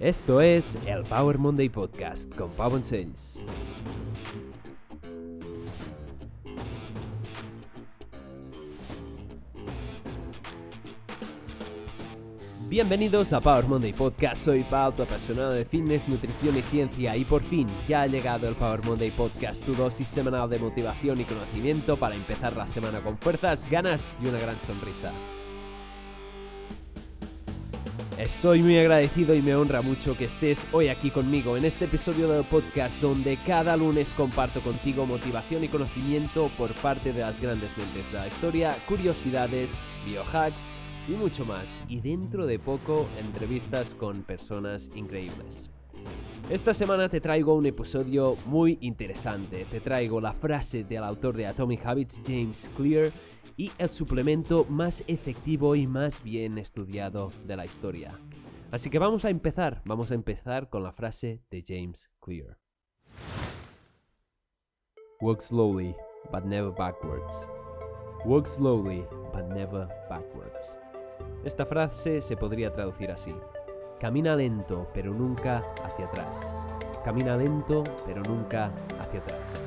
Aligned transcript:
Esto 0.00 0.40
es 0.40 0.78
el 0.86 1.04
Power 1.04 1.36
Monday 1.36 1.68
Podcast 1.68 2.34
con 2.34 2.50
Pau 2.52 2.70
Bonsells. 2.70 3.38
Bienvenidos 12.70 13.34
a 13.34 13.42
Power 13.42 13.66
Monday 13.66 13.92
Podcast, 13.92 14.42
soy 14.42 14.62
Pau, 14.62 14.90
tu 14.92 15.02
apasionado 15.02 15.50
de 15.50 15.66
fitness, 15.66 16.08
nutrición 16.08 16.56
y 16.56 16.62
ciencia 16.62 17.14
y 17.14 17.26
por 17.26 17.42
fin 17.42 17.68
ya 17.86 18.00
ha 18.00 18.06
llegado 18.06 18.48
el 18.48 18.54
Power 18.54 18.82
Monday 18.82 19.10
Podcast, 19.10 19.66
tu 19.66 19.74
dosis 19.74 20.08
semanal 20.08 20.48
de 20.48 20.60
motivación 20.60 21.20
y 21.20 21.24
conocimiento 21.24 21.98
para 21.98 22.14
empezar 22.14 22.56
la 22.56 22.66
semana 22.66 23.02
con 23.02 23.18
fuerzas, 23.18 23.68
ganas 23.70 24.16
y 24.24 24.28
una 24.28 24.38
gran 24.38 24.58
sonrisa. 24.60 25.12
Estoy 28.20 28.60
muy 28.60 28.76
agradecido 28.76 29.34
y 29.34 29.40
me 29.40 29.54
honra 29.54 29.80
mucho 29.80 30.14
que 30.14 30.26
estés 30.26 30.66
hoy 30.72 30.88
aquí 30.88 31.10
conmigo 31.10 31.56
en 31.56 31.64
este 31.64 31.86
episodio 31.86 32.28
del 32.28 32.44
podcast 32.44 33.00
donde 33.00 33.38
cada 33.46 33.78
lunes 33.78 34.12
comparto 34.12 34.60
contigo 34.60 35.06
motivación 35.06 35.64
y 35.64 35.68
conocimiento 35.68 36.50
por 36.58 36.74
parte 36.74 37.14
de 37.14 37.22
las 37.22 37.40
grandes 37.40 37.78
mentes 37.78 38.12
de 38.12 38.18
la 38.18 38.28
historia, 38.28 38.76
curiosidades, 38.86 39.80
biohacks 40.04 40.68
y 41.08 41.12
mucho 41.12 41.46
más. 41.46 41.80
Y 41.88 42.02
dentro 42.02 42.44
de 42.44 42.58
poco, 42.58 43.08
entrevistas 43.18 43.94
con 43.94 44.22
personas 44.22 44.90
increíbles. 44.94 45.70
Esta 46.50 46.74
semana 46.74 47.08
te 47.08 47.22
traigo 47.22 47.54
un 47.54 47.64
episodio 47.64 48.36
muy 48.44 48.76
interesante. 48.82 49.64
Te 49.70 49.80
traigo 49.80 50.20
la 50.20 50.34
frase 50.34 50.84
del 50.84 51.04
autor 51.04 51.36
de 51.36 51.46
Atomic 51.46 51.86
Habits, 51.86 52.20
James 52.26 52.70
Clear, 52.76 53.12
y 53.60 53.70
el 53.76 53.90
suplemento 53.90 54.64
más 54.70 55.04
efectivo 55.06 55.76
y 55.76 55.86
más 55.86 56.22
bien 56.22 56.56
estudiado 56.56 57.30
de 57.46 57.58
la 57.58 57.66
historia. 57.66 58.18
Así 58.70 58.88
que 58.88 58.98
vamos 58.98 59.26
a 59.26 59.28
empezar, 59.28 59.82
vamos 59.84 60.10
a 60.12 60.14
empezar 60.14 60.70
con 60.70 60.82
la 60.82 60.92
frase 60.92 61.42
de 61.50 61.62
James 61.66 62.10
Clear. 62.20 62.56
Walk 65.20 65.42
slowly, 65.42 65.94
but 66.32 66.44
never 66.44 66.72
backwards. 66.72 67.50
Walk 68.24 68.46
slowly, 68.46 69.04
but 69.34 69.44
never 69.54 69.86
backwards. 70.08 70.78
Esta 71.44 71.66
frase 71.66 72.22
se 72.22 72.38
podría 72.38 72.72
traducir 72.72 73.10
así. 73.10 73.34
Camina 74.00 74.36
lento, 74.36 74.88
pero 74.94 75.12
nunca 75.12 75.62
hacia 75.84 76.06
atrás. 76.06 76.56
Camina 77.04 77.36
lento, 77.36 77.84
pero 78.06 78.22
nunca 78.22 78.72
hacia 78.98 79.20
atrás. 79.20 79.62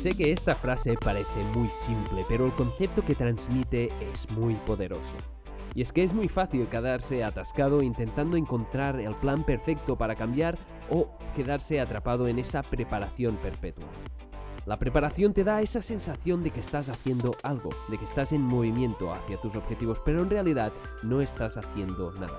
Sé 0.00 0.12
que 0.12 0.32
esta 0.32 0.54
frase 0.54 0.94
parece 0.94 1.44
muy 1.54 1.70
simple, 1.70 2.24
pero 2.26 2.46
el 2.46 2.52
concepto 2.52 3.04
que 3.04 3.14
transmite 3.14 3.90
es 4.10 4.30
muy 4.30 4.54
poderoso. 4.54 5.14
Y 5.74 5.82
es 5.82 5.92
que 5.92 6.02
es 6.02 6.14
muy 6.14 6.26
fácil 6.26 6.66
quedarse 6.68 7.22
atascado 7.22 7.82
intentando 7.82 8.38
encontrar 8.38 8.98
el 8.98 9.14
plan 9.16 9.44
perfecto 9.44 9.98
para 9.98 10.14
cambiar 10.14 10.56
o 10.88 11.10
quedarse 11.36 11.82
atrapado 11.82 12.28
en 12.28 12.38
esa 12.38 12.62
preparación 12.62 13.36
perpetua. 13.36 13.90
La 14.64 14.78
preparación 14.78 15.34
te 15.34 15.44
da 15.44 15.60
esa 15.60 15.82
sensación 15.82 16.40
de 16.40 16.50
que 16.50 16.60
estás 16.60 16.88
haciendo 16.88 17.36
algo, 17.42 17.68
de 17.88 17.98
que 17.98 18.04
estás 18.06 18.32
en 18.32 18.40
movimiento 18.40 19.12
hacia 19.12 19.38
tus 19.38 19.54
objetivos, 19.54 20.00
pero 20.02 20.22
en 20.22 20.30
realidad 20.30 20.72
no 21.02 21.20
estás 21.20 21.58
haciendo 21.58 22.10
nada. 22.12 22.38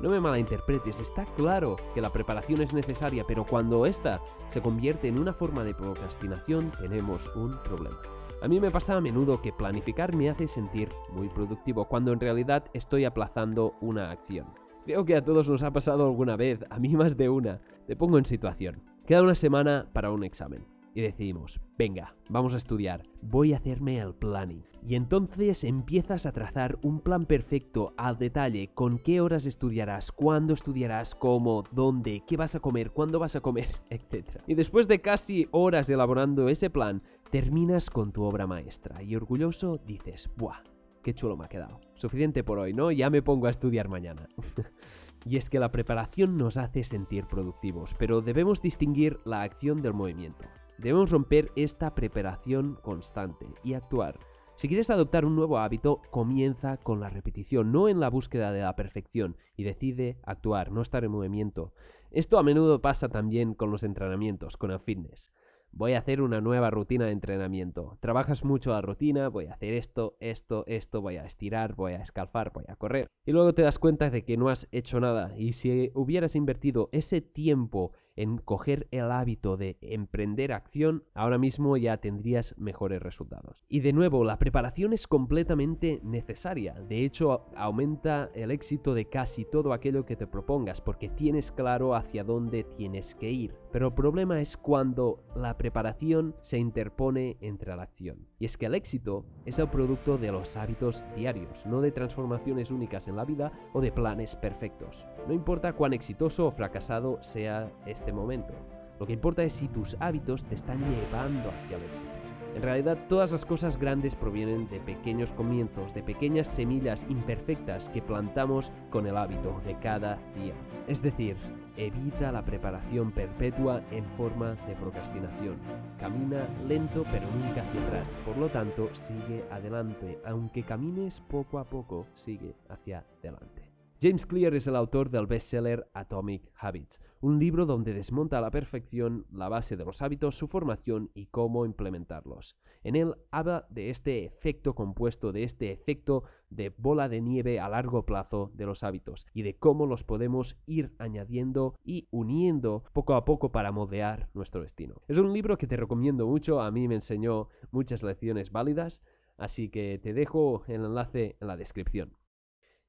No 0.00 0.10
me 0.10 0.20
malinterpretes, 0.20 1.00
está 1.00 1.24
claro 1.36 1.76
que 1.94 2.00
la 2.00 2.10
preparación 2.10 2.60
es 2.62 2.72
necesaria, 2.72 3.24
pero 3.26 3.44
cuando 3.44 3.86
esta 3.86 4.20
se 4.48 4.60
convierte 4.60 5.08
en 5.08 5.18
una 5.18 5.32
forma 5.32 5.62
de 5.62 5.74
procrastinación, 5.74 6.72
tenemos 6.80 7.30
un 7.36 7.56
problema. 7.62 7.98
A 8.42 8.48
mí 8.48 8.58
me 8.58 8.70
pasa 8.70 8.96
a 8.96 9.00
menudo 9.00 9.40
que 9.40 9.52
planificar 9.52 10.16
me 10.16 10.28
hace 10.28 10.48
sentir 10.48 10.88
muy 11.12 11.28
productivo, 11.28 11.86
cuando 11.86 12.12
en 12.12 12.20
realidad 12.20 12.64
estoy 12.72 13.04
aplazando 13.04 13.74
una 13.80 14.10
acción. 14.10 14.46
Creo 14.84 15.04
que 15.04 15.14
a 15.14 15.24
todos 15.24 15.48
nos 15.48 15.62
ha 15.62 15.72
pasado 15.72 16.06
alguna 16.06 16.36
vez, 16.36 16.64
a 16.70 16.80
mí 16.80 16.96
más 16.96 17.16
de 17.16 17.28
una. 17.28 17.60
Te 17.86 17.94
pongo 17.94 18.18
en 18.18 18.24
situación. 18.24 18.82
Queda 19.06 19.22
una 19.22 19.36
semana 19.36 19.88
para 19.92 20.10
un 20.10 20.24
examen 20.24 20.71
y 20.94 21.00
decidimos, 21.00 21.60
venga, 21.78 22.14
vamos 22.28 22.54
a 22.54 22.58
estudiar, 22.58 23.02
voy 23.22 23.52
a 23.52 23.56
hacerme 23.56 23.98
el 23.98 24.14
planning. 24.14 24.62
Y 24.86 24.96
entonces 24.96 25.64
empiezas 25.64 26.26
a 26.26 26.32
trazar 26.32 26.78
un 26.82 27.00
plan 27.00 27.26
perfecto 27.26 27.94
al 27.96 28.18
detalle, 28.18 28.70
con 28.74 28.98
qué 28.98 29.20
horas 29.20 29.46
estudiarás, 29.46 30.10
cuándo 30.12 30.54
estudiarás, 30.54 31.14
cómo, 31.14 31.64
dónde, 31.72 32.22
qué 32.26 32.36
vas 32.36 32.54
a 32.54 32.60
comer, 32.60 32.90
cuándo 32.90 33.18
vas 33.18 33.36
a 33.36 33.40
comer, 33.40 33.68
etc. 33.90 34.40
Y 34.46 34.54
después 34.54 34.88
de 34.88 35.00
casi 35.00 35.48
horas 35.52 35.88
elaborando 35.88 36.48
ese 36.48 36.70
plan, 36.70 37.02
terminas 37.30 37.90
con 37.90 38.12
tu 38.12 38.24
obra 38.24 38.46
maestra 38.46 39.02
y 39.02 39.14
orgulloso 39.14 39.78
dices, 39.86 40.30
¡buah! 40.36 40.62
Qué 41.02 41.14
chulo 41.14 41.36
me 41.36 41.46
ha 41.46 41.48
quedado. 41.48 41.80
Suficiente 41.94 42.44
por 42.44 42.60
hoy, 42.60 42.74
¿no? 42.74 42.92
Ya 42.92 43.10
me 43.10 43.22
pongo 43.22 43.48
a 43.48 43.50
estudiar 43.50 43.88
mañana. 43.88 44.28
y 45.26 45.36
es 45.36 45.50
que 45.50 45.58
la 45.58 45.72
preparación 45.72 46.36
nos 46.36 46.56
hace 46.56 46.84
sentir 46.84 47.26
productivos, 47.26 47.96
pero 47.98 48.20
debemos 48.20 48.62
distinguir 48.62 49.18
la 49.24 49.42
acción 49.42 49.82
del 49.82 49.94
movimiento. 49.94 50.44
Debemos 50.82 51.12
romper 51.12 51.52
esta 51.54 51.94
preparación 51.94 52.76
constante 52.82 53.46
y 53.62 53.74
actuar. 53.74 54.18
Si 54.56 54.66
quieres 54.66 54.90
adoptar 54.90 55.24
un 55.24 55.36
nuevo 55.36 55.58
hábito, 55.58 56.02
comienza 56.10 56.76
con 56.76 56.98
la 56.98 57.08
repetición, 57.08 57.70
no 57.70 57.88
en 57.88 58.00
la 58.00 58.10
búsqueda 58.10 58.50
de 58.50 58.62
la 58.62 58.74
perfección, 58.74 59.36
y 59.56 59.62
decide 59.62 60.18
actuar, 60.24 60.72
no 60.72 60.82
estar 60.82 61.04
en 61.04 61.12
movimiento. 61.12 61.72
Esto 62.10 62.36
a 62.36 62.42
menudo 62.42 62.82
pasa 62.82 63.08
también 63.08 63.54
con 63.54 63.70
los 63.70 63.84
entrenamientos, 63.84 64.56
con 64.56 64.72
el 64.72 64.80
fitness. 64.80 65.30
Voy 65.70 65.92
a 65.92 66.00
hacer 66.00 66.20
una 66.20 66.40
nueva 66.40 66.68
rutina 66.70 67.06
de 67.06 67.12
entrenamiento. 67.12 67.96
Trabajas 68.00 68.44
mucho 68.44 68.72
la 68.72 68.82
rutina, 68.82 69.28
voy 69.28 69.46
a 69.46 69.54
hacer 69.54 69.74
esto, 69.74 70.16
esto, 70.18 70.64
esto, 70.66 71.00
voy 71.00 71.16
a 71.16 71.24
estirar, 71.24 71.76
voy 71.76 71.92
a 71.92 72.02
escalfar, 72.02 72.52
voy 72.52 72.64
a 72.66 72.76
correr. 72.76 73.06
Y 73.24 73.30
luego 73.30 73.54
te 73.54 73.62
das 73.62 73.78
cuenta 73.78 74.10
de 74.10 74.24
que 74.24 74.36
no 74.36 74.48
has 74.48 74.68
hecho 74.72 74.98
nada. 74.98 75.32
Y 75.38 75.52
si 75.52 75.92
hubieras 75.94 76.34
invertido 76.34 76.90
ese 76.92 77.20
tiempo 77.20 77.92
en 78.16 78.38
coger 78.38 78.88
el 78.90 79.10
hábito 79.10 79.56
de 79.56 79.78
emprender 79.80 80.52
acción, 80.52 81.04
ahora 81.14 81.38
mismo 81.38 81.76
ya 81.76 81.96
tendrías 81.98 82.54
mejores 82.58 83.02
resultados. 83.02 83.64
Y 83.68 83.80
de 83.80 83.92
nuevo, 83.92 84.24
la 84.24 84.38
preparación 84.38 84.92
es 84.92 85.06
completamente 85.06 86.00
necesaria. 86.02 86.74
De 86.74 87.04
hecho, 87.04 87.46
aumenta 87.56 88.30
el 88.34 88.50
éxito 88.50 88.94
de 88.94 89.08
casi 89.08 89.44
todo 89.44 89.72
aquello 89.72 90.04
que 90.04 90.16
te 90.16 90.26
propongas 90.26 90.80
porque 90.80 91.08
tienes 91.08 91.52
claro 91.52 91.94
hacia 91.94 92.24
dónde 92.24 92.64
tienes 92.64 93.14
que 93.14 93.30
ir. 93.30 93.54
Pero 93.72 93.88
el 93.88 93.94
problema 93.94 94.40
es 94.40 94.56
cuando 94.56 95.24
la 95.34 95.56
preparación 95.56 96.36
se 96.40 96.58
interpone 96.58 97.38
entre 97.40 97.74
la 97.74 97.84
acción. 97.84 98.28
Y 98.38 98.44
es 98.44 98.58
que 98.58 98.66
el 98.66 98.74
éxito 98.74 99.24
es 99.46 99.58
el 99.58 99.70
producto 99.70 100.18
de 100.18 100.32
los 100.32 100.56
hábitos 100.56 101.04
diarios, 101.14 101.64
no 101.64 101.80
de 101.80 101.92
transformaciones 101.92 102.70
únicas 102.70 103.08
en 103.08 103.16
la 103.16 103.24
vida 103.24 103.52
o 103.72 103.80
de 103.80 103.92
planes 103.92 104.36
perfectos. 104.36 105.06
No 105.26 105.32
importa 105.32 105.74
cuán 105.74 105.92
exitoso 105.92 106.46
o 106.46 106.50
fracasado 106.50 107.22
sea 107.22 107.72
este 107.86 108.01
momento. 108.10 108.54
Lo 108.98 109.06
que 109.06 109.12
importa 109.12 109.42
es 109.44 109.52
si 109.52 109.68
tus 109.68 109.96
hábitos 110.00 110.44
te 110.44 110.54
están 110.54 110.80
llevando 110.80 111.50
hacia 111.50 111.76
el 111.76 111.84
éxito. 111.84 112.10
En 112.54 112.62
realidad 112.62 112.98
todas 113.08 113.32
las 113.32 113.46
cosas 113.46 113.78
grandes 113.78 114.14
provienen 114.14 114.68
de 114.68 114.78
pequeños 114.80 115.32
comienzos, 115.32 115.94
de 115.94 116.02
pequeñas 116.02 116.48
semillas 116.48 117.06
imperfectas 117.08 117.88
que 117.88 118.02
plantamos 118.02 118.72
con 118.90 119.06
el 119.06 119.16
hábito 119.16 119.60
de 119.64 119.78
cada 119.78 120.16
día. 120.34 120.54
Es 120.86 121.00
decir, 121.00 121.36
evita 121.78 122.30
la 122.30 122.44
preparación 122.44 123.10
perpetua 123.10 123.82
en 123.90 124.04
forma 124.04 124.54
de 124.66 124.74
procrastinación. 124.74 125.56
Camina 125.98 126.46
lento 126.68 127.04
pero 127.10 127.26
nunca 127.30 127.62
hacia 127.62 127.86
atrás. 127.86 128.18
Por 128.24 128.36
lo 128.36 128.48
tanto, 128.48 128.90
sigue 128.92 129.44
adelante. 129.50 130.18
Aunque 130.26 130.62
camines 130.62 131.22
poco 131.22 131.58
a 131.58 131.64
poco, 131.64 132.06
sigue 132.14 132.54
hacia 132.68 133.04
adelante. 133.20 133.61
James 134.02 134.26
Clear 134.26 134.52
es 134.56 134.66
el 134.66 134.74
autor 134.74 135.10
del 135.10 135.28
bestseller 135.28 135.88
Atomic 135.94 136.50
Habits, 136.58 137.00
un 137.20 137.38
libro 137.38 137.66
donde 137.66 137.94
desmonta 137.94 138.38
a 138.38 138.40
la 138.40 138.50
perfección 138.50 139.28
la 139.30 139.48
base 139.48 139.76
de 139.76 139.84
los 139.84 140.02
hábitos, 140.02 140.36
su 140.36 140.48
formación 140.48 141.12
y 141.14 141.26
cómo 141.26 141.64
implementarlos. 141.64 142.58
En 142.82 142.96
él 142.96 143.14
habla 143.30 143.64
de 143.70 143.90
este 143.90 144.24
efecto 144.24 144.74
compuesto, 144.74 145.30
de 145.30 145.44
este 145.44 145.70
efecto 145.70 146.24
de 146.50 146.70
bola 146.70 147.08
de 147.08 147.20
nieve 147.20 147.60
a 147.60 147.68
largo 147.68 148.04
plazo 148.04 148.50
de 148.54 148.66
los 148.66 148.82
hábitos 148.82 149.28
y 149.32 149.42
de 149.42 149.56
cómo 149.56 149.86
los 149.86 150.02
podemos 150.02 150.58
ir 150.66 150.96
añadiendo 150.98 151.76
y 151.84 152.08
uniendo 152.10 152.82
poco 152.92 153.14
a 153.14 153.24
poco 153.24 153.52
para 153.52 153.70
moldear 153.70 154.30
nuestro 154.34 154.62
destino. 154.62 154.96
Es 155.06 155.18
un 155.18 155.32
libro 155.32 155.56
que 155.56 155.68
te 155.68 155.76
recomiendo 155.76 156.26
mucho, 156.26 156.60
a 156.60 156.72
mí 156.72 156.88
me 156.88 156.96
enseñó 156.96 157.50
muchas 157.70 158.02
lecciones 158.02 158.50
válidas, 158.50 159.00
así 159.36 159.68
que 159.68 160.00
te 160.02 160.12
dejo 160.12 160.64
el 160.66 160.86
enlace 160.86 161.36
en 161.40 161.46
la 161.46 161.56
descripción. 161.56 162.16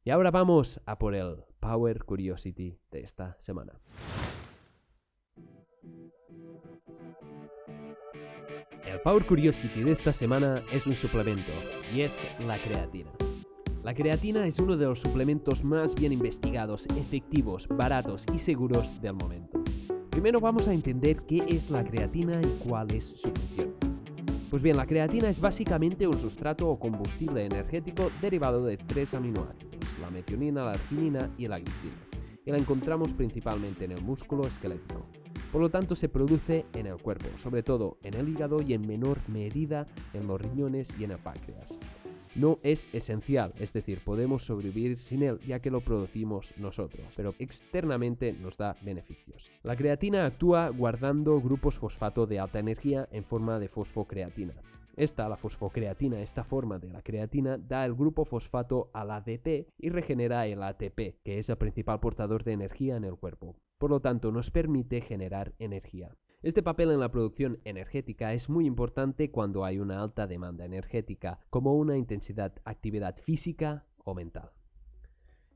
Y 0.06 0.10
ahora 0.10 0.32
vamos 0.32 0.82
a 0.86 1.00
por 1.00 1.16
el 1.16 1.46
Power 1.62 2.04
Curiosity 2.04 2.78
de 2.92 3.00
esta 3.00 3.38
semana. 3.40 3.80
El 8.86 9.00
Power 9.02 9.26
Curiosity 9.26 9.82
de 9.82 9.92
esta 9.92 10.12
semana 10.12 10.62
es 10.74 10.86
un 10.88 10.96
suplemento 10.98 11.54
y 11.96 12.02
es 12.02 12.26
la 12.46 12.58
creatina. 12.58 13.12
La 13.82 13.94
creatina 13.94 14.46
es 14.46 14.60
uno 14.60 14.76
de 14.76 14.88
los 14.88 15.00
suplementos 15.00 15.64
más 15.64 15.96
bien 15.96 16.12
investigados, 16.12 16.86
efectivos, 16.98 17.70
baratos 17.70 18.26
y 18.34 18.40
seguros 18.40 19.02
del 19.02 19.14
momento. 19.14 19.64
Primero 20.10 20.42
vamos 20.42 20.68
a 20.68 20.74
entender 20.74 21.24
qué 21.26 21.46
es 21.48 21.72
la 21.72 21.86
creatina 21.86 22.42
y 22.42 22.68
cuál 22.68 22.92
es 22.92 23.06
su 23.06 23.32
función. 23.32 23.74
Pues 24.50 24.62
bien, 24.62 24.76
la 24.76 24.86
creatina 24.86 25.30
es 25.30 25.40
básicamente 25.40 26.08
un 26.08 26.20
sustrato 26.20 26.68
o 26.68 26.78
combustible 26.78 27.46
energético 27.46 28.12
derivado 28.22 28.66
de 28.66 28.76
tres 28.76 29.14
aminoácidos 29.14 29.73
la 30.00 30.10
metionina, 30.10 30.66
la 30.66 30.72
arginina 30.72 31.30
y 31.38 31.48
la 31.48 31.60
glicina. 31.60 32.08
Y 32.46 32.52
la 32.52 32.58
encontramos 32.58 33.14
principalmente 33.14 33.86
en 33.86 33.92
el 33.92 34.02
músculo 34.02 34.46
esquelético. 34.46 35.06
Por 35.52 35.62
lo 35.62 35.70
tanto, 35.70 35.96
se 35.96 36.10
produce 36.10 36.66
en 36.74 36.88
el 36.88 36.98
cuerpo, 36.98 37.38
sobre 37.38 37.64
todo 37.64 37.98
en 38.04 38.16
el 38.16 38.28
hígado 38.28 38.62
y 38.62 38.74
en 38.74 38.88
menor 38.88 39.20
medida 39.30 39.88
en 40.14 40.28
los 40.28 40.42
riñones 40.42 40.96
y 41.00 41.04
en 41.04 41.12
el 41.12 41.20
páncreas. 41.20 41.80
No 42.36 42.58
es 42.64 42.90
esencial, 42.94 43.54
es 43.60 43.74
decir, 43.74 44.00
podemos 44.04 44.44
sobrevivir 44.44 44.98
sin 44.98 45.22
él 45.22 45.40
ya 45.46 45.60
que 45.60 45.70
lo 45.70 45.82
producimos 45.82 46.56
nosotros, 46.58 47.06
pero 47.16 47.36
externamente 47.38 48.34
nos 48.34 48.58
da 48.58 48.76
beneficios. 48.82 49.52
La 49.62 49.76
creatina 49.76 50.26
actúa 50.26 50.70
guardando 50.70 51.40
grupos 51.40 51.78
fosfato 51.78 52.26
de 52.26 52.40
alta 52.40 52.58
energía 52.58 53.08
en 53.12 53.24
forma 53.24 53.60
de 53.60 53.68
fosfocreatina. 53.68 54.56
Esta, 54.96 55.28
la 55.28 55.38
fosfocreatina, 55.38 56.22
esta 56.22 56.44
forma 56.44 56.78
de 56.78 56.92
la 56.92 57.02
creatina, 57.02 57.58
da 57.58 57.84
el 57.86 57.96
grupo 57.96 58.26
fosfato 58.26 58.92
al 58.94 59.10
ADP 59.10 59.68
y 59.78 59.90
regenera 59.90 60.46
el 60.46 60.62
ATP, 60.62 61.22
que 61.24 61.40
es 61.40 61.50
el 61.50 61.58
principal 61.58 62.00
portador 62.00 62.44
de 62.44 62.54
energía 62.54 62.96
en 62.96 63.04
el 63.04 63.16
cuerpo. 63.16 63.56
Por 63.80 63.90
lo 63.90 64.02
tanto, 64.02 64.32
nos 64.32 64.52
permite 64.52 65.02
generar 65.02 65.56
energía. 65.58 66.16
Este 66.44 66.62
papel 66.62 66.92
en 66.92 67.00
la 67.00 67.10
producción 67.10 67.60
energética 67.64 68.34
es 68.34 68.50
muy 68.50 68.66
importante 68.66 69.32
cuando 69.32 69.66
hay 69.66 69.80
una 69.80 70.04
alta 70.04 70.28
demanda 70.28 70.66
energética, 70.66 71.40
como 71.50 71.74
una 71.74 71.98
intensidad 71.98 72.54
actividad 72.66 73.16
física 73.18 73.88
o 74.04 74.14
mental. 74.14 74.52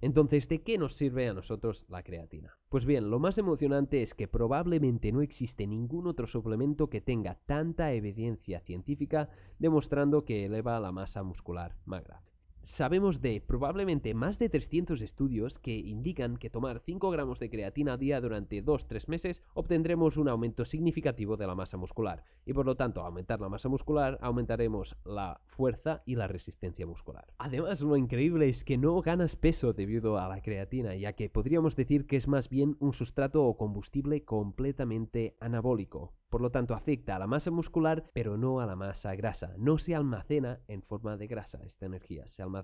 Entonces, 0.01 0.47
¿de 0.47 0.61
qué 0.61 0.77
nos 0.77 0.94
sirve 0.94 1.27
a 1.27 1.33
nosotros 1.33 1.85
la 1.89 2.03
creatina? 2.03 2.57
Pues 2.69 2.85
bien, 2.85 3.09
lo 3.09 3.19
más 3.19 3.38
emocionante 3.38 4.03
es 4.03 4.13
que 4.13 4.27
probablemente 4.27 5.11
no 5.11 5.21
existe 5.21 5.65
ningún 5.65 6.07
otro 6.07 6.27
suplemento 6.27 6.89
que 6.89 7.01
tenga 7.01 7.35
tanta 7.45 7.91
evidencia 7.94 8.59
científica 8.59 9.29
demostrando 9.57 10.25
que 10.25 10.45
eleva 10.45 10.79
la 10.79 10.91
masa 10.91 11.23
muscular 11.23 11.75
magra 11.85 12.21
sabemos 12.67 13.21
de 13.21 13.39
probablemente 13.39 14.13
más 14.13 14.39
de 14.39 14.49
300 14.49 15.01
estudios 15.01 15.57
que 15.57 15.77
indican 15.77 16.35
que 16.35 16.49
tomar 16.49 16.81
5 16.83 17.09
gramos 17.11 17.39
de 17.39 17.49
creatina 17.49 17.93
a 17.93 17.97
día 17.97 18.19
durante 18.19 18.63
2-3 18.63 19.07
meses 19.07 19.43
obtendremos 19.53 20.17
un 20.17 20.27
aumento 20.27 20.65
significativo 20.65 21.37
de 21.37 21.47
la 21.47 21.55
masa 21.55 21.77
muscular 21.77 22.25
y 22.45 22.51
por 22.51 22.65
lo 22.65 22.75
tanto 22.75 23.01
aumentar 23.01 23.39
la 23.39 23.47
masa 23.47 23.69
muscular 23.69 24.17
aumentaremos 24.21 24.97
la 25.05 25.39
fuerza 25.45 26.03
y 26.05 26.15
la 26.15 26.27
resistencia 26.27 26.85
muscular. 26.85 27.33
Además 27.37 27.81
lo 27.81 27.95
increíble 27.95 28.49
es 28.49 28.65
que 28.65 28.77
no 28.77 29.01
ganas 29.01 29.37
peso 29.37 29.71
debido 29.71 30.17
a 30.17 30.27
la 30.27 30.41
creatina 30.41 30.93
ya 30.93 31.13
que 31.13 31.29
podríamos 31.29 31.77
decir 31.77 32.05
que 32.05 32.17
es 32.17 32.27
más 32.27 32.49
bien 32.49 32.75
un 32.79 32.91
sustrato 32.91 33.45
o 33.45 33.55
combustible 33.55 34.25
completamente 34.25 35.37
anabólico 35.39 36.17
por 36.29 36.41
lo 36.41 36.51
tanto, 36.51 36.73
afecta 36.73 37.15
a 37.15 37.19
la 37.19 37.27
masa 37.27 37.51
muscular, 37.51 38.03
pero 38.13 38.35
no 38.35 38.59
a 38.59 38.65
la 38.65 38.75
masa 38.75 39.15
grasa. 39.15 39.55
No 39.57 39.77
se 39.77 39.95
almacena 39.95 40.59
en 40.67 40.81
forma 40.81 41.15
de 41.15 41.27
grasa 41.27 41.63
esta 41.63 41.85
energía, 41.85 42.27
se 42.27 42.43
almacena 42.43 42.56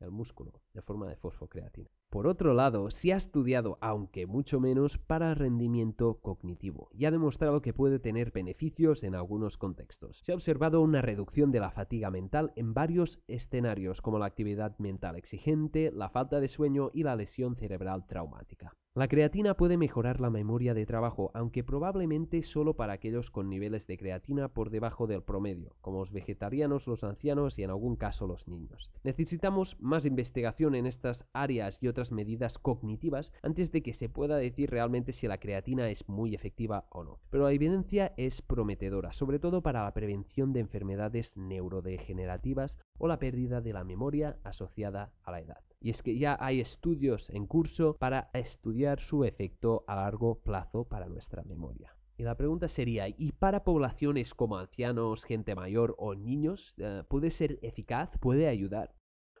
en 0.00 0.06
el 0.06 0.10
músculo 0.10 0.62
de 0.72 0.82
forma 0.82 1.08
de 1.08 1.16
fosfocreatina. 1.16 1.90
Por 2.10 2.26
otro 2.26 2.54
lado, 2.54 2.90
se 2.90 3.12
ha 3.12 3.16
estudiado, 3.16 3.76
aunque 3.82 4.26
mucho 4.26 4.60
menos, 4.60 4.96
para 4.96 5.34
rendimiento 5.34 6.20
cognitivo 6.22 6.88
y 6.90 7.04
ha 7.04 7.10
demostrado 7.10 7.60
que 7.60 7.74
puede 7.74 7.98
tener 7.98 8.32
beneficios 8.32 9.04
en 9.04 9.14
algunos 9.14 9.58
contextos. 9.58 10.20
Se 10.22 10.32
ha 10.32 10.34
observado 10.34 10.80
una 10.80 11.02
reducción 11.02 11.50
de 11.52 11.60
la 11.60 11.70
fatiga 11.70 12.10
mental 12.10 12.54
en 12.56 12.72
varios 12.72 13.22
escenarios 13.28 14.00
como 14.00 14.18
la 14.18 14.24
actividad 14.24 14.78
mental 14.78 15.16
exigente, 15.16 15.90
la 15.92 16.08
falta 16.08 16.40
de 16.40 16.48
sueño 16.48 16.90
y 16.94 17.02
la 17.02 17.14
lesión 17.14 17.56
cerebral 17.56 18.06
traumática. 18.06 18.74
La 18.98 19.06
creatina 19.06 19.54
puede 19.54 19.76
mejorar 19.76 20.20
la 20.20 20.28
memoria 20.28 20.74
de 20.74 20.84
trabajo, 20.84 21.30
aunque 21.32 21.62
probablemente 21.62 22.42
solo 22.42 22.74
para 22.74 22.94
aquellos 22.94 23.30
con 23.30 23.48
niveles 23.48 23.86
de 23.86 23.96
creatina 23.96 24.48
por 24.48 24.70
debajo 24.70 25.06
del 25.06 25.22
promedio, 25.22 25.76
como 25.80 26.00
los 26.00 26.10
vegetarianos, 26.10 26.88
los 26.88 27.04
ancianos 27.04 27.60
y 27.60 27.62
en 27.62 27.70
algún 27.70 27.94
caso 27.94 28.26
los 28.26 28.48
niños. 28.48 28.90
Necesitamos 29.04 29.76
más 29.78 30.04
investigación 30.04 30.74
en 30.74 30.86
estas 30.86 31.28
áreas 31.32 31.80
y 31.80 31.86
otras 31.86 31.97
medidas 32.12 32.58
cognitivas 32.58 33.32
antes 33.42 33.72
de 33.72 33.82
que 33.82 33.94
se 33.94 34.08
pueda 34.08 34.36
decir 34.36 34.70
realmente 34.70 35.12
si 35.12 35.26
la 35.28 35.38
creatina 35.38 35.88
es 35.90 36.08
muy 36.08 36.34
efectiva 36.34 36.86
o 36.90 37.04
no. 37.04 37.20
Pero 37.30 37.44
la 37.44 37.52
evidencia 37.52 38.14
es 38.16 38.42
prometedora, 38.42 39.12
sobre 39.12 39.38
todo 39.38 39.62
para 39.62 39.84
la 39.84 39.94
prevención 39.94 40.52
de 40.52 40.60
enfermedades 40.60 41.36
neurodegenerativas 41.36 42.78
o 42.98 43.08
la 43.08 43.18
pérdida 43.18 43.60
de 43.60 43.72
la 43.72 43.84
memoria 43.84 44.38
asociada 44.44 45.12
a 45.22 45.32
la 45.32 45.40
edad. 45.40 45.64
Y 45.80 45.90
es 45.90 46.02
que 46.02 46.18
ya 46.18 46.36
hay 46.40 46.60
estudios 46.60 47.30
en 47.30 47.46
curso 47.46 47.96
para 47.98 48.30
estudiar 48.32 49.00
su 49.00 49.24
efecto 49.24 49.84
a 49.86 49.96
largo 49.96 50.40
plazo 50.40 50.84
para 50.84 51.06
nuestra 51.06 51.42
memoria. 51.44 51.94
Y 52.16 52.24
la 52.24 52.36
pregunta 52.36 52.66
sería, 52.66 53.06
¿y 53.08 53.30
para 53.30 53.62
poblaciones 53.62 54.34
como 54.34 54.56
ancianos, 54.56 55.24
gente 55.24 55.54
mayor 55.54 55.94
o 55.98 56.16
niños, 56.16 56.74
eh, 56.78 57.04
puede 57.08 57.30
ser 57.30 57.60
eficaz? 57.62 58.18
¿Puede 58.18 58.48
ayudar? 58.48 58.97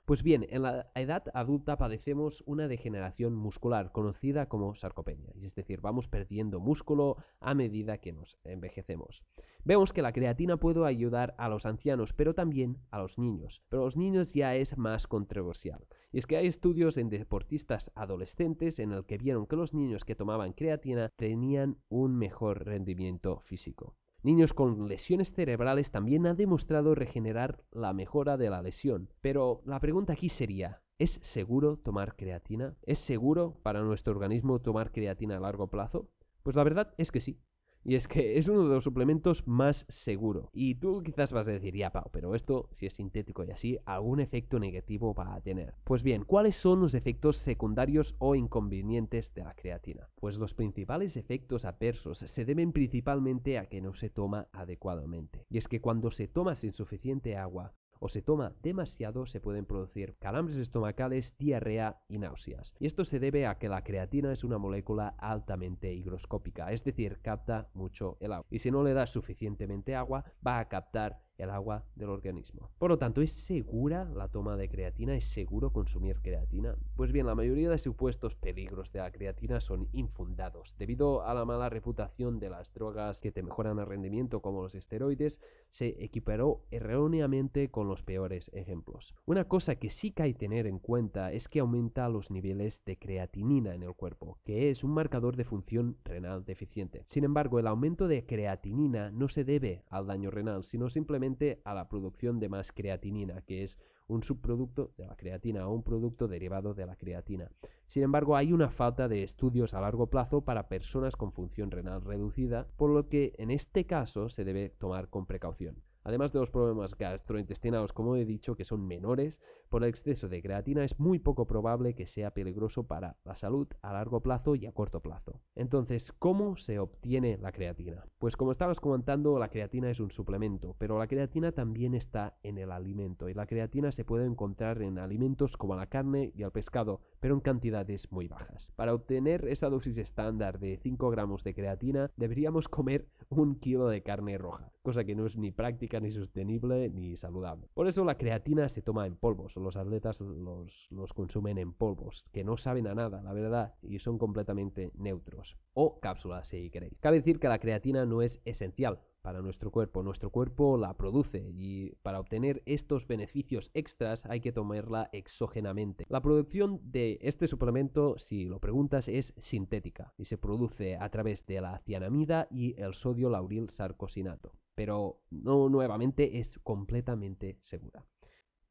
Pues 0.08 0.22
bien, 0.22 0.46
en 0.48 0.62
la 0.62 0.90
edad 0.94 1.24
adulta 1.34 1.76
padecemos 1.76 2.42
una 2.46 2.66
degeneración 2.66 3.34
muscular 3.34 3.92
conocida 3.92 4.48
como 4.48 4.74
sarcopenia, 4.74 5.34
es 5.38 5.54
decir, 5.54 5.82
vamos 5.82 6.08
perdiendo 6.08 6.60
músculo 6.60 7.18
a 7.40 7.52
medida 7.52 7.98
que 7.98 8.14
nos 8.14 8.38
envejecemos. 8.42 9.26
Vemos 9.64 9.92
que 9.92 10.00
la 10.00 10.14
creatina 10.14 10.56
puede 10.56 10.86
ayudar 10.86 11.34
a 11.36 11.50
los 11.50 11.66
ancianos, 11.66 12.14
pero 12.14 12.34
también 12.34 12.78
a 12.90 13.00
los 13.00 13.18
niños, 13.18 13.62
pero 13.68 13.84
los 13.84 13.98
niños 13.98 14.32
ya 14.32 14.54
es 14.54 14.78
más 14.78 15.06
controversial. 15.06 15.86
Y 16.10 16.20
es 16.20 16.26
que 16.26 16.38
hay 16.38 16.46
estudios 16.46 16.96
en 16.96 17.10
deportistas 17.10 17.92
adolescentes 17.94 18.78
en 18.78 18.92
el 18.92 19.04
que 19.04 19.18
vieron 19.18 19.46
que 19.46 19.56
los 19.56 19.74
niños 19.74 20.06
que 20.06 20.14
tomaban 20.14 20.54
creatina 20.54 21.10
tenían 21.10 21.76
un 21.90 22.16
mejor 22.16 22.64
rendimiento 22.64 23.40
físico. 23.40 23.94
Niños 24.22 24.52
con 24.52 24.88
lesiones 24.88 25.32
cerebrales 25.32 25.92
también 25.92 26.26
han 26.26 26.36
demostrado 26.36 26.96
regenerar 26.96 27.64
la 27.70 27.92
mejora 27.92 28.36
de 28.36 28.50
la 28.50 28.62
lesión. 28.62 29.12
Pero 29.20 29.62
la 29.64 29.78
pregunta 29.78 30.14
aquí 30.14 30.28
sería, 30.28 30.82
¿es 30.98 31.20
seguro 31.22 31.76
tomar 31.76 32.16
creatina? 32.16 32.76
¿Es 32.82 32.98
seguro 32.98 33.60
para 33.62 33.82
nuestro 33.82 34.12
organismo 34.12 34.60
tomar 34.60 34.90
creatina 34.90 35.36
a 35.36 35.40
largo 35.40 35.70
plazo? 35.70 36.10
Pues 36.42 36.56
la 36.56 36.64
verdad 36.64 36.94
es 36.98 37.12
que 37.12 37.20
sí. 37.20 37.40
Y 37.88 37.94
es 37.94 38.06
que 38.06 38.36
es 38.36 38.48
uno 38.48 38.68
de 38.68 38.74
los 38.74 38.84
suplementos 38.84 39.48
más 39.48 39.86
seguro. 39.88 40.50
Y 40.52 40.74
tú 40.74 41.02
quizás 41.02 41.32
vas 41.32 41.48
a 41.48 41.52
decir, 41.52 41.74
ya 41.74 41.90
Pau, 41.90 42.10
pero 42.12 42.34
esto, 42.34 42.68
si 42.70 42.84
es 42.84 42.92
sintético 42.92 43.44
y 43.44 43.50
así, 43.50 43.78
algún 43.86 44.20
efecto 44.20 44.58
negativo 44.58 45.14
va 45.14 45.34
a 45.34 45.40
tener. 45.40 45.74
Pues 45.84 46.02
bien, 46.02 46.22
¿cuáles 46.24 46.54
son 46.54 46.80
los 46.80 46.94
efectos 46.94 47.38
secundarios 47.38 48.14
o 48.18 48.34
inconvenientes 48.34 49.32
de 49.32 49.42
la 49.42 49.54
creatina? 49.54 50.10
Pues 50.16 50.36
los 50.36 50.52
principales 50.52 51.16
efectos 51.16 51.64
adversos 51.64 52.18
se 52.18 52.44
deben 52.44 52.72
principalmente 52.72 53.56
a 53.56 53.64
que 53.64 53.80
no 53.80 53.94
se 53.94 54.10
toma 54.10 54.48
adecuadamente. 54.52 55.46
Y 55.48 55.56
es 55.56 55.66
que 55.66 55.80
cuando 55.80 56.10
se 56.10 56.28
toma 56.28 56.56
sin 56.56 56.74
suficiente 56.74 57.38
agua, 57.38 57.72
o 58.00 58.08
se 58.08 58.22
toma 58.22 58.54
demasiado 58.62 59.26
se 59.26 59.40
pueden 59.40 59.66
producir 59.66 60.16
calambres 60.18 60.56
estomacales, 60.56 61.36
diarrea 61.38 62.02
y 62.08 62.18
náuseas. 62.18 62.74
Y 62.78 62.86
esto 62.86 63.04
se 63.04 63.20
debe 63.20 63.46
a 63.46 63.58
que 63.58 63.68
la 63.68 63.84
creatina 63.84 64.32
es 64.32 64.44
una 64.44 64.58
molécula 64.58 65.08
altamente 65.18 65.92
higroscópica, 65.92 66.72
es 66.72 66.84
decir, 66.84 67.20
capta 67.22 67.70
mucho 67.74 68.16
el 68.20 68.32
agua. 68.32 68.46
Y 68.50 68.58
si 68.58 68.70
no 68.70 68.82
le 68.82 68.94
das 68.94 69.10
suficientemente 69.10 69.94
agua, 69.94 70.24
va 70.46 70.58
a 70.58 70.68
captar 70.68 71.27
el 71.38 71.50
agua 71.50 71.84
del 71.94 72.10
organismo. 72.10 72.70
Por 72.78 72.90
lo 72.90 72.98
tanto, 72.98 73.22
¿es 73.22 73.32
segura 73.32 74.04
la 74.04 74.28
toma 74.28 74.56
de 74.56 74.68
creatina? 74.68 75.14
¿Es 75.14 75.24
seguro 75.24 75.72
consumir 75.72 76.20
creatina? 76.20 76.76
Pues 76.96 77.12
bien, 77.12 77.26
la 77.26 77.36
mayoría 77.36 77.70
de 77.70 77.78
supuestos 77.78 78.34
peligros 78.34 78.92
de 78.92 78.98
la 78.98 79.12
creatina 79.12 79.60
son 79.60 79.88
infundados. 79.92 80.76
Debido 80.78 81.24
a 81.24 81.32
la 81.34 81.44
mala 81.44 81.68
reputación 81.68 82.40
de 82.40 82.50
las 82.50 82.74
drogas 82.74 83.20
que 83.20 83.30
te 83.30 83.42
mejoran 83.42 83.78
el 83.78 83.86
rendimiento 83.86 84.42
como 84.42 84.62
los 84.62 84.74
esteroides, 84.74 85.40
se 85.70 86.04
equiparó 86.04 86.64
erróneamente 86.70 87.70
con 87.70 87.88
los 87.88 88.02
peores 88.02 88.50
ejemplos. 88.52 89.14
Una 89.24 89.46
cosa 89.46 89.76
que 89.76 89.90
sí 89.90 90.10
que 90.10 90.24
hay 90.24 90.32
que 90.32 90.40
tener 90.40 90.66
en 90.66 90.78
cuenta 90.80 91.32
es 91.32 91.46
que 91.46 91.60
aumenta 91.60 92.08
los 92.08 92.30
niveles 92.30 92.84
de 92.84 92.98
creatinina 92.98 93.74
en 93.74 93.84
el 93.84 93.94
cuerpo, 93.94 94.38
que 94.44 94.70
es 94.70 94.82
un 94.82 94.90
marcador 94.90 95.36
de 95.36 95.44
función 95.44 95.98
renal 96.04 96.44
deficiente. 96.44 97.02
Sin 97.06 97.22
embargo, 97.22 97.58
el 97.60 97.66
aumento 97.66 98.08
de 98.08 98.26
creatinina 98.26 99.10
no 99.10 99.28
se 99.28 99.44
debe 99.44 99.84
al 99.88 100.06
daño 100.06 100.30
renal, 100.30 100.64
sino 100.64 100.88
simplemente 100.88 101.27
a 101.64 101.74
la 101.74 101.88
producción 101.88 102.38
de 102.40 102.48
más 102.48 102.72
creatinina, 102.72 103.42
que 103.42 103.62
es 103.62 103.78
un 104.06 104.22
subproducto 104.22 104.92
de 104.96 105.06
la 105.06 105.16
creatina 105.16 105.68
o 105.68 105.74
un 105.74 105.82
producto 105.82 106.28
derivado 106.28 106.74
de 106.74 106.86
la 106.86 106.96
creatina. 106.96 107.50
Sin 107.86 108.02
embargo, 108.02 108.36
hay 108.36 108.52
una 108.52 108.70
falta 108.70 109.08
de 109.08 109.22
estudios 109.22 109.74
a 109.74 109.80
largo 109.80 110.08
plazo 110.08 110.44
para 110.44 110.68
personas 110.68 111.16
con 111.16 111.32
función 111.32 111.70
renal 111.70 112.02
reducida, 112.02 112.66
por 112.76 112.90
lo 112.90 113.08
que 113.08 113.34
en 113.38 113.50
este 113.50 113.84
caso 113.84 114.28
se 114.28 114.44
debe 114.44 114.70
tomar 114.70 115.08
con 115.08 115.26
precaución. 115.26 115.82
Además 116.08 116.32
de 116.32 116.38
los 116.38 116.50
problemas 116.50 116.96
gastrointestinales, 116.96 117.92
como 117.92 118.16
he 118.16 118.24
dicho, 118.24 118.56
que 118.56 118.64
son 118.64 118.86
menores, 118.86 119.42
por 119.68 119.82
el 119.82 119.90
exceso 119.90 120.30
de 120.30 120.40
creatina 120.40 120.82
es 120.82 120.98
muy 120.98 121.18
poco 121.18 121.46
probable 121.46 121.94
que 121.94 122.06
sea 122.06 122.32
peligroso 122.32 122.86
para 122.86 123.18
la 123.26 123.34
salud 123.34 123.68
a 123.82 123.92
largo 123.92 124.22
plazo 124.22 124.54
y 124.54 124.64
a 124.64 124.72
corto 124.72 125.02
plazo. 125.02 125.42
Entonces, 125.54 126.12
¿cómo 126.12 126.56
se 126.56 126.78
obtiene 126.78 127.36
la 127.36 127.52
creatina? 127.52 128.06
Pues 128.18 128.38
como 128.38 128.52
estabas 128.52 128.80
comentando, 128.80 129.38
la 129.38 129.50
creatina 129.50 129.90
es 129.90 130.00
un 130.00 130.10
suplemento, 130.10 130.74
pero 130.78 130.98
la 130.98 131.08
creatina 131.08 131.52
también 131.52 131.94
está 131.94 132.38
en 132.42 132.56
el 132.56 132.72
alimento 132.72 133.28
y 133.28 133.34
la 133.34 133.44
creatina 133.44 133.92
se 133.92 134.06
puede 134.06 134.24
encontrar 134.24 134.80
en 134.80 134.98
alimentos 134.98 135.58
como 135.58 135.76
la 135.76 135.90
carne 135.90 136.32
y 136.34 136.42
el 136.42 136.52
pescado, 136.52 137.02
pero 137.20 137.34
en 137.34 137.40
cantidades 137.40 138.10
muy 138.10 138.28
bajas. 138.28 138.72
Para 138.76 138.94
obtener 138.94 139.46
esa 139.46 139.68
dosis 139.68 139.98
estándar 139.98 140.58
de 140.58 140.78
5 140.78 141.10
gramos 141.10 141.44
de 141.44 141.52
creatina, 141.52 142.10
deberíamos 142.16 142.66
comer 142.66 143.10
un 143.28 143.56
kilo 143.56 143.88
de 143.88 144.02
carne 144.02 144.38
roja 144.38 144.72
cosa 144.88 145.04
que 145.04 145.14
no 145.14 145.26
es 145.26 145.36
ni 145.36 145.52
práctica, 145.52 146.00
ni 146.00 146.10
sostenible, 146.10 146.88
ni 146.88 147.14
saludable. 147.14 147.68
Por 147.74 147.88
eso 147.88 148.06
la 148.06 148.16
creatina 148.16 148.70
se 148.70 148.80
toma 148.80 149.06
en 149.06 149.16
polvos, 149.16 149.58
los 149.58 149.76
atletas 149.76 150.22
los, 150.22 150.88
los 150.90 151.12
consumen 151.12 151.58
en 151.58 151.74
polvos, 151.74 152.24
que 152.32 152.42
no 152.42 152.56
saben 152.56 152.86
a 152.86 152.94
nada, 152.94 153.22
la 153.22 153.34
verdad, 153.34 153.74
y 153.82 153.98
son 153.98 154.16
completamente 154.16 154.90
neutros. 154.94 155.58
O 155.74 156.00
cápsulas, 156.00 156.48
si 156.48 156.70
queréis. 156.70 156.98
Cabe 157.00 157.18
decir 157.18 157.38
que 157.38 157.48
la 157.48 157.58
creatina 157.58 158.06
no 158.06 158.22
es 158.22 158.40
esencial 158.46 159.02
para 159.20 159.42
nuestro 159.42 159.70
cuerpo. 159.70 160.02
Nuestro 160.02 160.30
cuerpo 160.30 160.78
la 160.78 160.96
produce 160.96 161.50
y 161.52 161.90
para 162.02 162.18
obtener 162.18 162.62
estos 162.64 163.06
beneficios 163.06 163.70
extras 163.74 164.24
hay 164.24 164.40
que 164.40 164.52
tomarla 164.52 165.10
exógenamente. 165.12 166.06
La 166.08 166.22
producción 166.22 166.80
de 166.82 167.18
este 167.20 167.46
suplemento, 167.46 168.16
si 168.16 168.46
lo 168.46 168.58
preguntas, 168.58 169.06
es 169.06 169.34
sintética 169.36 170.14
y 170.16 170.24
se 170.24 170.38
produce 170.38 170.96
a 170.96 171.10
través 171.10 171.44
de 171.44 171.60
la 171.60 171.78
cianamida 171.84 172.48
y 172.50 172.80
el 172.80 172.94
sodio 172.94 173.28
lauril 173.28 173.68
sarcosinato. 173.68 174.52
Pero 174.78 175.24
no 175.30 175.68
nuevamente 175.68 176.38
es 176.38 176.60
completamente 176.60 177.58
segura. 177.62 178.06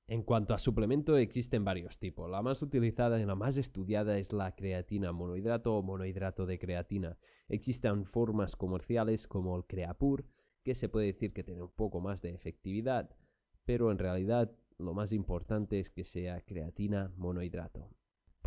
En 0.07 0.23
cuanto 0.23 0.53
a 0.53 0.57
suplemento, 0.57 1.17
existen 1.17 1.65
varios 1.65 1.99
tipos. 1.99 2.29
La 2.29 2.41
más 2.41 2.61
utilizada 2.61 3.19
y 3.19 3.25
la 3.25 3.35
más 3.35 3.57
estudiada 3.57 4.17
es 4.17 4.31
la 4.31 4.55
creatina 4.55 5.11
monohidrato 5.11 5.75
o 5.75 5.83
monohidrato 5.83 6.45
de 6.45 6.59
creatina. 6.59 7.17
Existen 7.49 8.05
formas 8.05 8.55
comerciales 8.55 9.27
como 9.27 9.57
el 9.57 9.65
Creapur, 9.65 10.23
que 10.63 10.75
se 10.75 10.87
puede 10.87 11.07
decir 11.07 11.33
que 11.33 11.43
tiene 11.43 11.61
un 11.61 11.71
poco 11.71 11.99
más 11.99 12.21
de 12.21 12.29
efectividad, 12.29 13.09
pero 13.65 13.91
en 13.91 13.97
realidad 13.97 14.55
lo 14.77 14.93
más 14.93 15.11
importante 15.11 15.77
es 15.77 15.91
que 15.91 16.05
sea 16.05 16.39
creatina 16.39 17.11
monohidrato. 17.17 17.89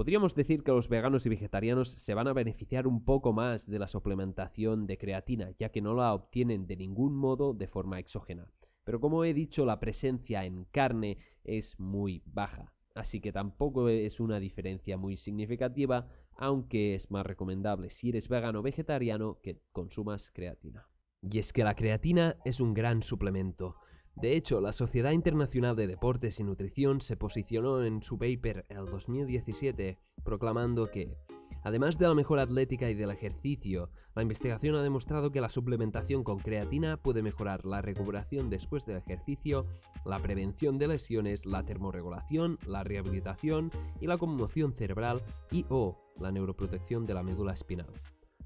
Podríamos 0.01 0.35
decir 0.35 0.63
que 0.63 0.73
los 0.73 0.89
veganos 0.89 1.27
y 1.27 1.29
vegetarianos 1.29 1.91
se 1.91 2.15
van 2.15 2.27
a 2.27 2.33
beneficiar 2.33 2.87
un 2.87 3.05
poco 3.05 3.35
más 3.35 3.69
de 3.69 3.79
la 3.79 3.87
suplementación 3.87 4.87
de 4.87 4.97
creatina, 4.97 5.51
ya 5.59 5.69
que 5.69 5.83
no 5.83 5.93
la 5.93 6.15
obtienen 6.15 6.67
de 6.67 6.79
ningún 6.79 7.15
modo 7.15 7.53
de 7.53 7.67
forma 7.67 7.99
exógena. 7.99 8.51
Pero 8.83 8.99
como 8.99 9.27
he 9.27 9.35
dicho, 9.35 9.67
la 9.67 9.79
presencia 9.79 10.47
en 10.47 10.65
carne 10.65 11.19
es 11.45 11.79
muy 11.79 12.23
baja, 12.25 12.73
así 12.95 13.21
que 13.21 13.31
tampoco 13.31 13.91
es 13.91 14.21
una 14.21 14.41
diferencia 14.41 14.97
muy 14.97 15.19
significativa, 15.19 16.09
aunque 16.39 16.95
es 16.95 17.11
más 17.11 17.27
recomendable 17.27 17.91
si 17.91 18.09
eres 18.09 18.31
vegano 18.31 18.61
o 18.61 18.63
vegetariano 18.63 19.39
que 19.43 19.61
consumas 19.71 20.31
creatina. 20.31 20.89
Y 21.21 21.41
es 21.41 21.53
que 21.53 21.63
la 21.63 21.75
creatina 21.75 22.39
es 22.47 22.61
un 22.61 22.73
gran 22.73 23.03
suplemento. 23.03 23.77
De 24.17 24.37
hecho, 24.37 24.61
la 24.61 24.73
Sociedad 24.73 25.13
Internacional 25.13 25.77
de 25.77 25.87
Deportes 25.87 26.41
y 26.41 26.45
Nutrición 26.45 27.01
se 27.01 27.17
posicionó 27.17 27.83
en 27.85 28.03
su 28.03 28.19
paper 28.19 28.67
el 28.69 28.87
2017 28.87 29.99
proclamando 30.23 30.91
que, 30.91 31.17
además 31.63 31.99
de 31.99 32.07
la 32.07 32.15
mejor 32.15 32.39
atlética 32.39 32.91
y 32.91 32.95
del 32.95 33.11
ejercicio, 33.11 33.91
la 34.15 34.23
investigación 34.23 34.75
ha 34.75 34.83
demostrado 34.83 35.31
que 35.31 35.41
la 35.41 35.49
suplementación 35.49 36.25
con 36.25 36.39
creatina 36.39 36.97
puede 36.99 37.23
mejorar 37.23 37.65
la 37.65 37.81
recuperación 37.81 38.51
después 38.51 38.85
del 38.85 38.99
ejercicio, 38.99 39.67
la 40.05 40.21
prevención 40.21 40.77
de 40.79 40.89
lesiones, 40.89 41.47
la 41.47 41.65
termorregulación, 41.65 42.59
la 42.67 42.85
rehabilitación 42.85 43.71
y 44.01 44.07
la 44.07 44.19
conmoción 44.19 44.75
cerebral 44.75 45.23
y 45.51 45.65
o 45.71 45.97
la 46.19 46.31
neuroprotección 46.31 47.07
de 47.07 47.15
la 47.15 47.23
médula 47.23 47.53
espinal. 47.53 47.93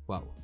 ¡Wow! 0.07 0.35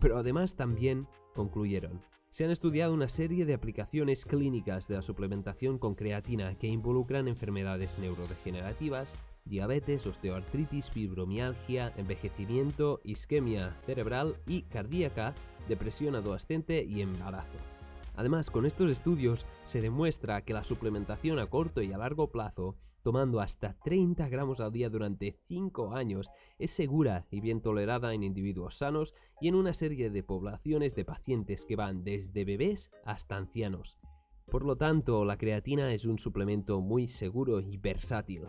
Pero 0.00 0.16
además 0.16 0.56
también 0.56 1.06
concluyeron. 1.34 2.00
Se 2.32 2.46
han 2.46 2.50
estudiado 2.50 2.94
una 2.94 3.10
serie 3.10 3.44
de 3.44 3.52
aplicaciones 3.52 4.24
clínicas 4.24 4.88
de 4.88 4.94
la 4.94 5.02
suplementación 5.02 5.76
con 5.76 5.94
creatina 5.94 6.54
que 6.58 6.66
involucran 6.66 7.28
enfermedades 7.28 7.98
neurodegenerativas, 7.98 9.18
diabetes, 9.44 10.06
osteoartritis, 10.06 10.90
fibromialgia, 10.90 11.92
envejecimiento, 11.98 13.02
isquemia 13.04 13.76
cerebral 13.84 14.38
y 14.46 14.62
cardíaca, 14.62 15.34
depresión 15.68 16.14
adolescente 16.14 16.82
y 16.82 17.02
embarazo. 17.02 17.58
Además, 18.16 18.50
con 18.50 18.64
estos 18.64 18.90
estudios 18.90 19.44
se 19.66 19.82
demuestra 19.82 20.40
que 20.40 20.54
la 20.54 20.64
suplementación 20.64 21.38
a 21.38 21.48
corto 21.48 21.82
y 21.82 21.92
a 21.92 21.98
largo 21.98 22.30
plazo 22.30 22.76
tomando 23.02 23.40
hasta 23.40 23.74
30 23.84 24.28
gramos 24.28 24.60
al 24.60 24.72
día 24.72 24.88
durante 24.88 25.38
5 25.44 25.94
años, 25.94 26.30
es 26.58 26.70
segura 26.70 27.26
y 27.30 27.40
bien 27.40 27.60
tolerada 27.60 28.14
en 28.14 28.22
individuos 28.22 28.78
sanos 28.78 29.14
y 29.40 29.48
en 29.48 29.54
una 29.54 29.74
serie 29.74 30.10
de 30.10 30.22
poblaciones 30.22 30.94
de 30.94 31.04
pacientes 31.04 31.64
que 31.66 31.76
van 31.76 32.04
desde 32.04 32.44
bebés 32.44 32.90
hasta 33.04 33.36
ancianos. 33.36 33.98
Por 34.50 34.64
lo 34.64 34.76
tanto, 34.76 35.24
la 35.24 35.38
creatina 35.38 35.92
es 35.92 36.04
un 36.04 36.18
suplemento 36.18 36.80
muy 36.80 37.08
seguro 37.08 37.60
y 37.60 37.78
versátil. 37.78 38.42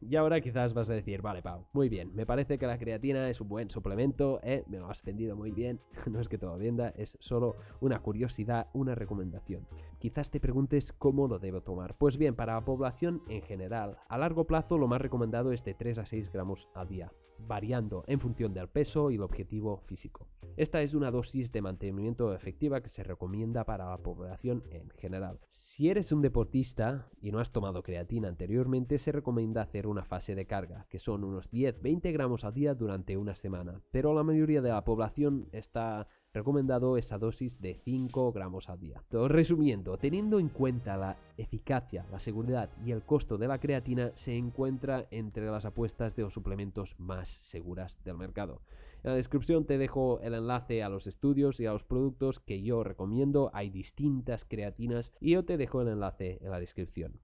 Y 0.00 0.16
ahora 0.16 0.40
quizás 0.40 0.74
vas 0.74 0.90
a 0.90 0.94
decir, 0.94 1.22
vale, 1.22 1.42
Pau, 1.42 1.66
muy 1.72 1.88
bien, 1.88 2.14
me 2.14 2.26
parece 2.26 2.58
que 2.58 2.66
la 2.66 2.78
creatina 2.78 3.28
es 3.30 3.40
un 3.40 3.48
buen 3.48 3.70
suplemento, 3.70 4.40
¿eh? 4.42 4.62
me 4.68 4.78
lo 4.78 4.88
has 4.88 5.02
vendido 5.02 5.36
muy 5.36 5.52
bien, 5.52 5.80
no 6.10 6.20
es 6.20 6.28
que 6.28 6.38
te 6.38 6.46
lo 6.46 6.58
venda, 6.58 6.92
es 6.96 7.16
solo 7.20 7.56
una 7.80 8.00
curiosidad, 8.00 8.68
una 8.74 8.94
recomendación. 8.94 9.66
Quizás 9.98 10.30
te 10.30 10.40
preguntes 10.40 10.92
cómo 10.92 11.28
lo 11.28 11.38
debo 11.38 11.62
tomar. 11.62 11.96
Pues 11.96 12.18
bien, 12.18 12.36
para 12.36 12.54
la 12.54 12.64
población 12.64 13.22
en 13.28 13.42
general, 13.42 13.98
a 14.08 14.18
largo 14.18 14.46
plazo 14.46 14.76
lo 14.78 14.86
más 14.86 15.00
recomendado 15.00 15.52
es 15.52 15.64
de 15.64 15.74
3 15.74 15.98
a 15.98 16.06
6 16.06 16.30
gramos 16.30 16.68
al 16.74 16.88
día, 16.88 17.12
variando 17.38 18.04
en 18.06 18.20
función 18.20 18.54
del 18.54 18.68
peso 18.68 19.10
y 19.10 19.16
el 19.16 19.22
objetivo 19.22 19.78
físico. 19.78 20.28
Esta 20.56 20.80
es 20.80 20.94
una 20.94 21.10
dosis 21.10 21.52
de 21.52 21.60
mantenimiento 21.60 22.34
efectiva 22.34 22.80
que 22.80 22.88
se 22.88 23.02
recomienda 23.02 23.64
para 23.64 23.90
la 23.90 23.98
población 23.98 24.64
en 24.70 24.88
general. 24.90 25.38
Si 25.48 25.90
eres 25.90 26.12
un 26.12 26.22
deportista 26.22 27.10
y 27.20 27.30
no 27.30 27.40
has 27.40 27.52
tomado 27.52 27.82
creatina 27.82 28.28
anteriormente, 28.28 28.98
se 28.98 29.12
recomienda 29.12 29.62
hacer 29.62 29.86
una 29.86 30.04
fase 30.04 30.34
de 30.34 30.46
carga, 30.46 30.86
que 30.88 30.98
son 30.98 31.24
unos 31.24 31.50
10-20 31.50 32.12
gramos 32.12 32.44
al 32.44 32.54
día 32.54 32.74
durante 32.74 33.16
una 33.16 33.34
semana, 33.34 33.82
pero 33.90 34.14
la 34.14 34.22
mayoría 34.22 34.62
de 34.62 34.70
la 34.70 34.84
población 34.84 35.48
está 35.52 36.08
recomendado 36.36 36.98
esa 36.98 37.16
dosis 37.16 37.62
de 37.62 37.80
5 37.82 38.30
gramos 38.30 38.68
al 38.68 38.78
día. 38.78 39.02
Resumiendo, 39.10 39.96
teniendo 39.96 40.38
en 40.38 40.50
cuenta 40.50 40.98
la 40.98 41.16
eficacia, 41.38 42.06
la 42.10 42.18
seguridad 42.18 42.68
y 42.84 42.90
el 42.90 43.02
costo 43.02 43.38
de 43.38 43.48
la 43.48 43.58
creatina, 43.58 44.10
se 44.12 44.36
encuentra 44.36 45.06
entre 45.10 45.46
las 45.46 45.64
apuestas 45.64 46.14
de 46.14 46.24
los 46.24 46.34
suplementos 46.34 46.94
más 46.98 47.30
seguras 47.30 48.04
del 48.04 48.18
mercado. 48.18 48.60
En 49.02 49.12
la 49.12 49.16
descripción 49.16 49.64
te 49.64 49.78
dejo 49.78 50.20
el 50.20 50.34
enlace 50.34 50.82
a 50.82 50.90
los 50.90 51.06
estudios 51.06 51.58
y 51.58 51.66
a 51.66 51.72
los 51.72 51.84
productos 51.84 52.38
que 52.38 52.62
yo 52.62 52.84
recomiendo. 52.84 53.50
Hay 53.54 53.70
distintas 53.70 54.44
creatinas 54.44 55.14
y 55.20 55.32
yo 55.32 55.44
te 55.46 55.56
dejo 55.56 55.80
el 55.80 55.88
enlace 55.88 56.38
en 56.42 56.50
la 56.50 56.60
descripción. 56.60 57.18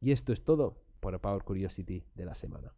Y 0.00 0.10
esto 0.10 0.32
es 0.32 0.42
todo 0.42 0.82
por 0.98 1.20
Power 1.20 1.44
Curiosity 1.44 2.04
de 2.16 2.24
la 2.24 2.34
semana. 2.34 2.74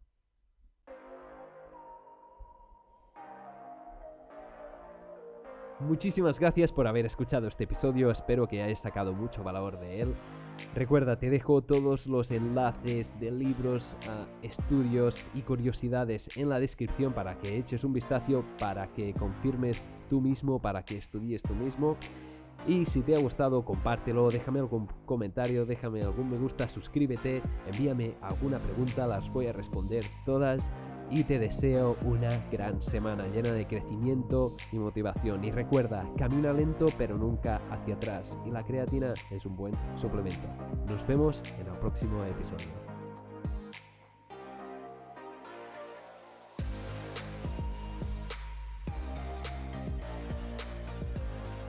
Muchísimas 5.79 6.41
gracias 6.41 6.73
por 6.73 6.87
haber 6.87 7.05
escuchado 7.05 7.47
este 7.47 7.63
episodio, 7.63 8.11
espero 8.11 8.49
que 8.49 8.61
hayáis 8.61 8.79
sacado 8.79 9.13
mucho 9.13 9.43
valor 9.43 9.79
de 9.79 10.01
él. 10.01 10.13
Recuerda, 10.75 11.17
te 11.17 11.29
dejo 11.29 11.61
todos 11.61 12.05
los 12.05 12.31
enlaces 12.31 13.17
de 13.21 13.31
libros, 13.31 13.95
estudios 14.41 15.29
y 15.33 15.41
curiosidades 15.41 16.35
en 16.35 16.49
la 16.49 16.59
descripción 16.59 17.13
para 17.13 17.37
que 17.37 17.57
eches 17.57 17.85
un 17.85 17.93
vistazo, 17.93 18.43
para 18.59 18.91
que 18.91 19.13
confirmes 19.13 19.85
tú 20.09 20.19
mismo, 20.19 20.61
para 20.61 20.83
que 20.83 20.97
estudies 20.97 21.43
tú 21.43 21.55
mismo. 21.55 21.95
Y 22.67 22.85
si 22.85 23.01
te 23.01 23.15
ha 23.15 23.19
gustado, 23.19 23.63
compártelo, 23.63 24.29
déjame 24.29 24.59
algún 24.59 24.89
comentario, 25.05 25.65
déjame 25.65 26.03
algún 26.03 26.29
me 26.29 26.37
gusta, 26.37 26.67
suscríbete, 26.67 27.41
envíame 27.71 28.15
alguna 28.21 28.59
pregunta, 28.59 29.07
las 29.07 29.31
voy 29.31 29.47
a 29.47 29.53
responder 29.53 30.03
todas 30.25 30.73
y 31.11 31.23
te 31.23 31.39
deseo 31.39 31.97
una 32.05 32.29
gran 32.51 32.81
semana 32.81 33.27
llena 33.27 33.51
de 33.51 33.67
crecimiento 33.67 34.51
y 34.71 34.77
motivación. 34.77 35.43
Y 35.43 35.51
recuerda, 35.51 36.09
camina 36.17 36.53
lento 36.53 36.87
pero 36.97 37.17
nunca 37.17 37.61
hacia 37.69 37.95
atrás 37.95 38.37
y 38.45 38.51
la 38.51 38.63
creatina 38.63 39.13
es 39.31 39.45
un 39.45 39.55
buen 39.55 39.73
suplemento. 39.95 40.47
Nos 40.87 41.05
vemos 41.07 41.43
en 41.59 41.67
el 41.67 41.79
próximo 41.79 42.23
episodio. 42.23 42.88